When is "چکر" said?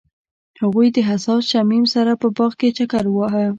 2.77-3.03